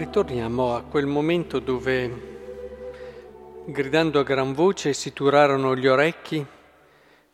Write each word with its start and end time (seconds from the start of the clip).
Ritorniamo 0.00 0.74
a 0.74 0.82
quel 0.82 1.04
momento 1.04 1.58
dove, 1.58 2.08
gridando 3.66 4.20
a 4.20 4.22
gran 4.22 4.54
voce, 4.54 4.94
si 4.94 5.12
turarono 5.12 5.76
gli 5.76 5.86
orecchi 5.86 6.42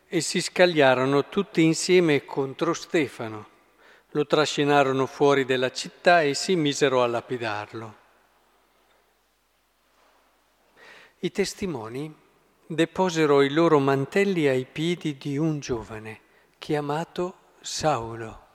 e 0.05 0.19
si 0.19 0.41
scagliarono 0.41 1.29
tutti 1.29 1.63
insieme 1.63 2.25
contro 2.25 2.73
Stefano. 2.73 3.47
Lo 4.09 4.27
trascinarono 4.27 5.05
fuori 5.05 5.45
della 5.45 5.71
città 5.71 6.23
e 6.23 6.33
si 6.33 6.57
misero 6.57 7.03
a 7.03 7.07
lapidarlo. 7.07 7.95
I 11.19 11.31
testimoni 11.31 12.13
deposero 12.65 13.43
i 13.43 13.49
loro 13.49 13.79
mantelli 13.79 14.45
ai 14.45 14.65
piedi 14.69 15.15
di 15.15 15.37
un 15.37 15.61
giovane 15.61 16.19
chiamato 16.57 17.33
Saulo. 17.61 18.46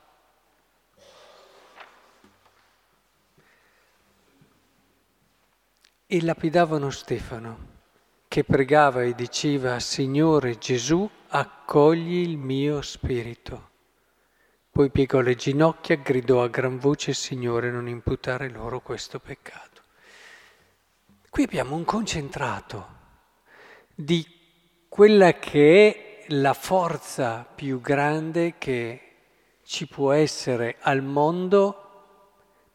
E 6.13 6.21
lapidavano 6.21 6.91
Stefano, 6.91 7.57
che 8.27 8.43
pregava 8.43 9.01
e 9.01 9.15
diceva, 9.15 9.79
Signore 9.79 10.59
Gesù, 10.59 11.09
accogli 11.29 12.17
il 12.17 12.37
mio 12.37 12.83
spirito. 12.83 13.69
Poi 14.69 14.91
piegò 14.91 15.21
le 15.21 15.33
ginocchia, 15.33 15.95
gridò 15.95 16.43
a 16.43 16.49
gran 16.49 16.77
voce, 16.77 17.15
Signore, 17.15 17.71
non 17.71 17.87
imputare 17.87 18.47
loro 18.51 18.79
questo 18.81 19.17
peccato. 19.17 19.81
Qui 21.31 21.41
abbiamo 21.41 21.75
un 21.75 21.83
concentrato 21.83 22.87
di 23.95 24.23
quella 24.87 25.33
che 25.39 26.25
è 26.27 26.33
la 26.35 26.53
forza 26.53 27.43
più 27.43 27.81
grande 27.81 28.59
che 28.59 29.01
ci 29.63 29.87
può 29.87 30.11
essere 30.11 30.75
al 30.81 31.01
mondo 31.01 31.79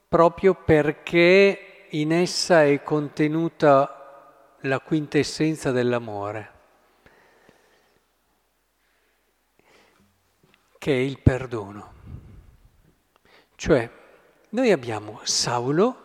proprio 0.09 0.55
perché 0.55 1.68
in 1.91 2.11
essa 2.11 2.63
è 2.63 2.83
contenuta 2.83 4.55
la 4.61 4.79
quintessenza 4.79 5.71
dell'amore, 5.71 6.51
che 10.77 10.91
è 10.91 10.97
il 10.97 11.19
perdono. 11.19 11.93
Cioè, 13.55 13.89
noi 14.49 14.71
abbiamo 14.71 15.19
Saulo 15.23 16.03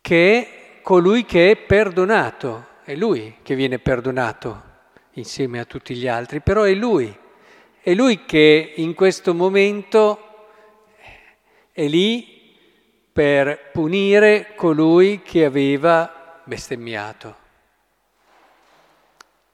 che 0.00 0.40
è 0.40 0.82
colui 0.82 1.24
che 1.24 1.50
è 1.50 1.56
perdonato, 1.56 2.66
è 2.84 2.94
lui 2.94 3.38
che 3.42 3.54
viene 3.54 3.78
perdonato 3.78 4.62
insieme 5.12 5.58
a 5.58 5.64
tutti 5.64 5.94
gli 5.94 6.06
altri, 6.06 6.40
però 6.40 6.62
è 6.62 6.74
lui, 6.74 7.16
è 7.80 7.94
lui 7.94 8.24
che 8.24 8.74
in 8.76 8.94
questo 8.94 9.34
momento 9.34 10.20
è 11.72 11.86
lì 11.86 12.35
per 13.16 13.70
punire 13.72 14.54
colui 14.54 15.22
che 15.22 15.46
aveva 15.46 16.42
bestemmiato. 16.44 17.36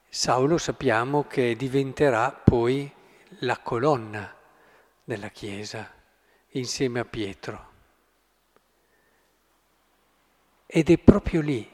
Saulo 0.09 0.59
sappiamo 0.59 1.27
che 1.29 1.55
diventerà 1.55 2.33
poi 2.33 2.93
la 3.39 3.59
colonna 3.59 4.35
della 5.05 5.29
Chiesa 5.29 5.89
insieme 6.49 6.99
a 6.99 7.05
Pietro. 7.05 7.67
Ed 10.67 10.91
è 10.91 10.99
proprio 10.99 11.41
lì, 11.41 11.71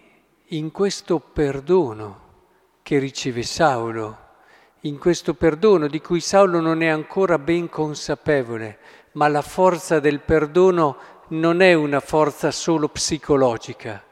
in 0.48 0.70
questo 0.70 1.20
perdono 1.20 2.26
che 2.82 2.98
riceve 2.98 3.42
Saulo, 3.42 4.26
in 4.80 4.98
questo 4.98 5.32
perdono 5.32 5.86
di 5.86 6.02
cui 6.02 6.20
Saulo 6.20 6.60
non 6.60 6.82
è 6.82 6.88
ancora 6.88 7.38
ben 7.38 7.70
consapevole, 7.70 8.78
ma 9.12 9.26
la 9.28 9.40
forza 9.40 10.00
del 10.00 10.20
perdono 10.20 11.16
non 11.28 11.60
è 11.60 11.74
una 11.74 12.00
forza 12.00 12.50
solo 12.50 12.88
psicologica, 12.88 14.02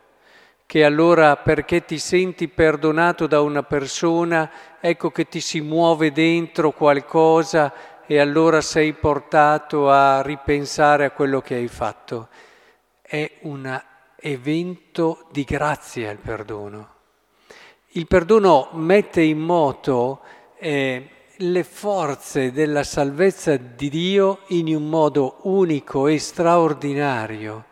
che 0.67 0.85
allora 0.85 1.37
perché 1.37 1.85
ti 1.85 1.99
senti 1.99 2.49
perdonato 2.49 3.27
da 3.27 3.41
una 3.41 3.63
persona, 3.63 4.51
ecco 4.81 5.11
che 5.11 5.29
ti 5.29 5.41
si 5.41 5.61
muove 5.61 6.13
dentro 6.13 6.73
qualcosa 6.73 7.73
e 8.07 8.19
allora 8.19 8.61
sei 8.61 8.93
portato 8.93 9.91
a 9.91 10.23
ripensare 10.23 11.05
a 11.05 11.11
quello 11.11 11.41
che 11.41 11.55
hai 11.55 11.69
fatto. 11.69 12.29
È 13.01 13.39
un 13.43 13.83
evento 14.17 15.27
di 15.31 15.45
grazia 15.45 16.11
il 16.11 16.19
perdono. 16.19 16.95
Il 17.91 18.07
perdono 18.07 18.69
mette 18.73 19.23
in 19.23 19.39
moto 19.39 20.21
eh, 20.59 21.09
le 21.39 21.65
forze 21.65 22.51
della 22.51 22.83
salvezza 22.83 23.57
di 23.57 23.91
Dio 23.91 24.41
in 24.49 24.75
un 24.75 24.89
modo 24.89 25.41
unico 25.43 26.07
e 26.07 26.19
straordinario. 26.19 27.67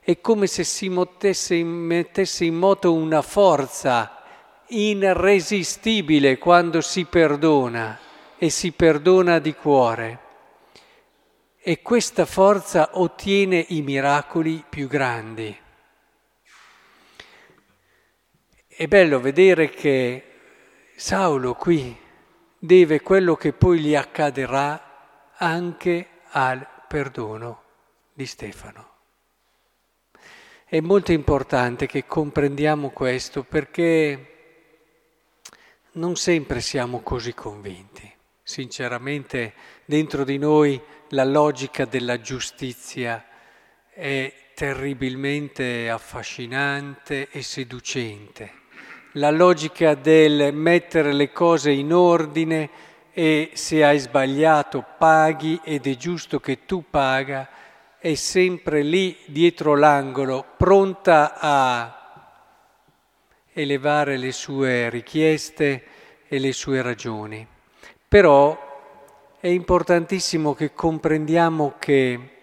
È 0.00 0.20
come 0.20 0.46
se 0.46 0.64
si 0.64 0.88
mettesse 0.88 1.62
mettesse 1.62 2.44
in 2.44 2.56
moto 2.56 2.92
una 2.92 3.22
forza 3.22 4.22
irresistibile 4.68 6.38
quando 6.38 6.80
si 6.80 7.04
perdona 7.04 7.98
e 8.38 8.50
si 8.50 8.72
perdona 8.72 9.38
di 9.38 9.54
cuore. 9.54 10.18
E 11.60 11.82
questa 11.82 12.24
forza 12.24 12.90
ottiene 12.94 13.64
i 13.68 13.82
miracoli 13.82 14.64
più 14.68 14.88
grandi. 14.88 15.56
È 18.66 18.86
bello 18.86 19.20
vedere 19.20 19.70
che 19.70 20.24
Saulo 20.96 21.54
qui 21.54 22.04
deve 22.58 23.00
quello 23.00 23.36
che 23.36 23.52
poi 23.52 23.80
gli 23.80 23.94
accadrà 23.94 25.32
anche 25.36 26.08
al 26.30 26.66
perdono 26.88 27.62
di 28.12 28.26
Stefano. 28.26 28.94
È 30.64 30.80
molto 30.80 31.12
importante 31.12 31.86
che 31.86 32.06
comprendiamo 32.06 32.90
questo 32.90 33.44
perché 33.44 34.32
non 35.92 36.16
sempre 36.16 36.60
siamo 36.60 37.00
così 37.00 37.34
convinti. 37.34 38.12
Sinceramente 38.42 39.54
dentro 39.84 40.24
di 40.24 40.38
noi 40.38 40.80
la 41.10 41.24
logica 41.24 41.84
della 41.84 42.20
giustizia 42.20 43.24
è 43.90 44.32
terribilmente 44.54 45.90
affascinante 45.90 47.28
e 47.30 47.42
seducente 47.42 48.64
la 49.16 49.30
logica 49.30 49.94
del 49.94 50.52
mettere 50.52 51.12
le 51.12 51.32
cose 51.32 51.70
in 51.70 51.92
ordine 51.92 52.68
e 53.12 53.50
se 53.54 53.82
hai 53.82 53.98
sbagliato 53.98 54.84
paghi 54.98 55.58
ed 55.64 55.86
è 55.86 55.96
giusto 55.96 56.38
che 56.38 56.66
tu 56.66 56.84
paga, 56.90 57.48
è 57.98 58.14
sempre 58.14 58.82
lì 58.82 59.16
dietro 59.24 59.74
l'angolo, 59.74 60.44
pronta 60.56 61.38
a 61.38 62.34
elevare 63.54 64.18
le 64.18 64.32
sue 64.32 64.90
richieste 64.90 65.84
e 66.28 66.38
le 66.38 66.52
sue 66.52 66.82
ragioni. 66.82 67.46
Però 68.06 68.64
è 69.40 69.48
importantissimo 69.48 70.52
che 70.54 70.74
comprendiamo 70.74 71.76
che 71.78 72.35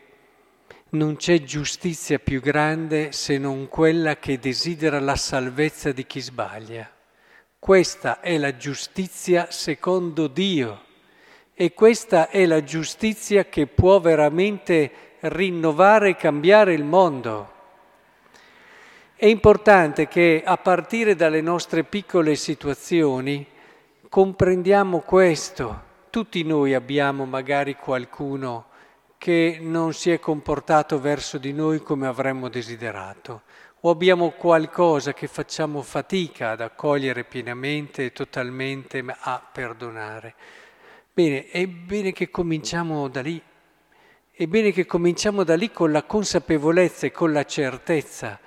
non 0.93 1.15
c'è 1.15 1.41
giustizia 1.41 2.19
più 2.19 2.39
grande 2.39 3.11
se 3.13 3.39
non 3.39 3.67
quella 3.67 4.17
che 4.17 4.37
desidera 4.37 4.99
la 4.99 5.15
salvezza 5.15 5.91
di 5.91 6.05
chi 6.05 6.19
sbaglia. 6.19 6.87
Questa 7.57 8.19
è 8.19 8.37
la 8.37 8.55
giustizia 8.57 9.47
secondo 9.49 10.27
Dio 10.27 10.81
e 11.55 11.73
questa 11.73 12.29
è 12.29 12.45
la 12.45 12.63
giustizia 12.63 13.45
che 13.45 13.65
può 13.65 13.99
veramente 13.99 14.91
rinnovare 15.21 16.09
e 16.09 16.15
cambiare 16.15 16.73
il 16.73 16.83
mondo. 16.83 17.51
È 19.15 19.25
importante 19.25 20.07
che 20.07 20.43
a 20.45 20.57
partire 20.57 21.15
dalle 21.15 21.41
nostre 21.41 21.83
piccole 21.83 22.35
situazioni 22.35 23.47
comprendiamo 24.09 24.99
questo. 24.99 25.91
Tutti 26.11 26.43
noi 26.43 26.75
abbiamo 26.75 27.25
magari 27.25 27.75
qualcuno 27.77 28.65
che 29.23 29.57
non 29.61 29.93
si 29.93 30.11
è 30.11 30.19
comportato 30.19 30.99
verso 30.99 31.37
di 31.37 31.53
noi 31.53 31.79
come 31.79 32.07
avremmo 32.07 32.49
desiderato, 32.49 33.43
o 33.79 33.89
abbiamo 33.89 34.31
qualcosa 34.31 35.13
che 35.13 35.27
facciamo 35.27 35.81
fatica 35.81 36.49
ad 36.49 36.59
accogliere 36.59 37.23
pienamente 37.23 38.03
e 38.03 38.11
totalmente 38.11 39.01
a 39.07 39.41
perdonare. 39.49 40.35
Bene, 41.13 41.47
è 41.47 41.65
bene 41.67 42.11
che 42.11 42.29
cominciamo 42.29 43.07
da 43.07 43.21
lì, 43.21 43.41
è 44.29 44.45
bene 44.45 44.73
che 44.73 44.85
cominciamo 44.85 45.45
da 45.45 45.55
lì 45.55 45.71
con 45.71 45.93
la 45.93 46.03
consapevolezza 46.03 47.05
e 47.05 47.11
con 47.13 47.31
la 47.31 47.45
certezza 47.45 48.37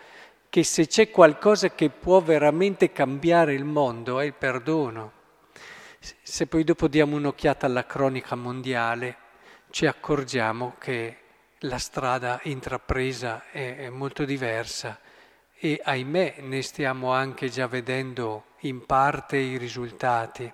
che 0.50 0.62
se 0.62 0.87
c'è 0.87 1.08
qualcosa 1.11 1.70
che 1.70 1.88
può 1.88 2.20
veramente 2.20 2.93
cambiare 2.93 3.55
il 3.55 3.64
mondo 3.64 4.20
è 4.20 4.26
il 4.26 4.34
perdono. 4.34 5.12
Se 6.22 6.46
poi 6.46 6.64
dopo 6.64 6.87
diamo 6.87 7.17
un'occhiata 7.17 7.64
alla 7.64 7.87
cronica 7.87 8.34
mondiale, 8.34 9.25
ci 9.70 9.86
accorgiamo 9.86 10.76
che 10.78 11.18
la 11.60 11.78
strada 11.78 12.40
intrapresa 12.44 13.44
è, 13.50 13.76
è 13.76 13.88
molto 13.88 14.24
diversa 14.24 14.98
e 15.58 15.80
ahimè 15.82 16.36
ne 16.40 16.62
stiamo 16.62 17.12
anche 17.12 17.48
già 17.48 17.66
vedendo 17.66 18.44
in 18.60 18.84
parte 18.84 19.36
i 19.38 19.56
risultati. 19.56 20.52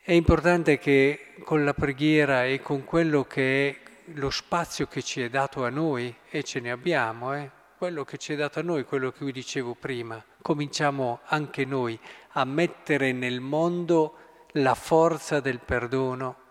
È 0.00 0.12
importante 0.12 0.78
che 0.78 1.34
con 1.44 1.64
la 1.64 1.74
preghiera 1.74 2.44
e 2.44 2.60
con 2.60 2.84
quello 2.84 3.24
che 3.24 3.68
è 3.68 3.86
lo 4.14 4.30
spazio 4.30 4.86
che 4.86 5.02
ci 5.02 5.20
è 5.20 5.28
dato 5.28 5.64
a 5.64 5.68
noi, 5.68 6.14
e 6.30 6.44
ce 6.44 6.60
ne 6.60 6.70
abbiamo, 6.70 7.34
eh, 7.34 7.50
quello 7.76 8.04
che 8.04 8.16
ci 8.16 8.32
è 8.32 8.36
dato 8.36 8.60
a 8.60 8.62
noi, 8.62 8.84
quello 8.84 9.10
che 9.10 9.24
vi 9.24 9.32
dicevo 9.32 9.74
prima, 9.74 10.22
cominciamo 10.40 11.20
anche 11.24 11.64
noi 11.64 11.98
a 12.32 12.44
mettere 12.44 13.12
nel 13.12 13.40
mondo 13.40 14.18
la 14.52 14.74
forza 14.74 15.40
del 15.40 15.58
perdono, 15.58 16.44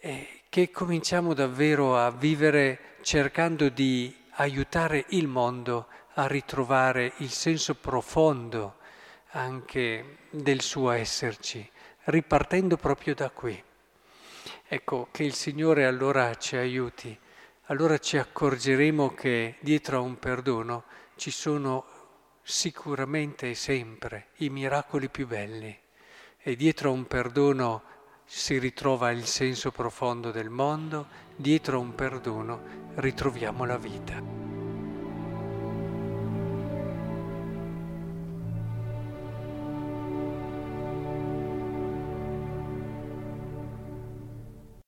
e 0.00 0.42
che 0.48 0.70
cominciamo 0.70 1.34
davvero 1.34 1.96
a 1.96 2.10
vivere 2.10 2.96
cercando 3.02 3.68
di 3.68 4.14
aiutare 4.32 5.06
il 5.08 5.26
mondo 5.26 5.88
a 6.14 6.26
ritrovare 6.26 7.12
il 7.18 7.30
senso 7.30 7.74
profondo 7.74 8.76
anche 9.32 10.18
del 10.30 10.60
suo 10.60 10.90
esserci, 10.90 11.68
ripartendo 12.04 12.76
proprio 12.76 13.14
da 13.14 13.30
qui. 13.30 13.62
Ecco, 14.66 15.08
che 15.10 15.24
il 15.24 15.34
Signore 15.34 15.86
allora 15.86 16.34
ci 16.36 16.56
aiuti, 16.56 17.16
allora 17.64 17.98
ci 17.98 18.16
accorgeremo 18.16 19.14
che 19.14 19.56
dietro 19.60 19.98
a 19.98 20.00
un 20.00 20.18
perdono 20.18 20.84
ci 21.16 21.30
sono 21.30 21.84
sicuramente 22.42 23.50
e 23.50 23.54
sempre 23.54 24.28
i 24.36 24.48
miracoli 24.48 25.08
più 25.10 25.26
belli 25.26 25.76
e 26.38 26.56
dietro 26.56 26.88
a 26.88 26.92
un 26.92 27.06
perdono 27.06 27.82
si 28.30 28.58
ritrova 28.58 29.10
il 29.10 29.24
senso 29.24 29.70
profondo 29.70 30.30
del 30.30 30.50
mondo, 30.50 31.06
dietro 31.34 31.80
un 31.80 31.94
perdono 31.94 32.60
ritroviamo 32.96 33.64
la 33.64 33.78
vita. 33.78 34.37